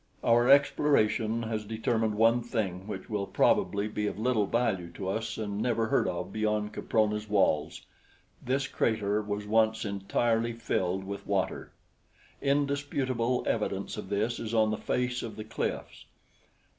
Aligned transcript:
Our 0.23 0.49
exploration 0.49 1.43
has 1.43 1.63
determined 1.63 2.15
one 2.15 2.41
thing 2.41 2.87
which 2.87 3.07
will 3.07 3.27
probably 3.27 3.87
be 3.87 4.07
of 4.07 4.17
little 4.17 4.47
value 4.47 4.89
to 4.93 5.07
us 5.09 5.37
and 5.37 5.61
never 5.61 5.89
heard 5.89 6.07
of 6.07 6.33
beyond 6.33 6.73
Caprona's 6.73 7.29
walls 7.29 7.85
this 8.43 8.65
crater 8.67 9.21
was 9.21 9.45
once 9.45 9.85
entirely 9.85 10.53
filled 10.53 11.03
with 11.03 11.27
water. 11.27 11.71
Indisputable 12.41 13.43
evidence 13.45 13.95
of 13.95 14.09
this 14.09 14.39
is 14.39 14.55
on 14.55 14.71
the 14.71 14.77
face 14.79 15.21
of 15.21 15.35
the 15.35 15.43
cliffs. 15.45 16.05